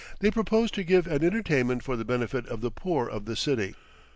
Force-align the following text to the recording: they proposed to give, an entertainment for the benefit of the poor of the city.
they 0.19 0.31
proposed 0.31 0.73
to 0.73 0.83
give, 0.83 1.05
an 1.05 1.23
entertainment 1.23 1.83
for 1.83 1.95
the 1.95 2.03
benefit 2.03 2.47
of 2.47 2.61
the 2.61 2.71
poor 2.71 3.07
of 3.07 3.25
the 3.25 3.35
city. 3.35 3.75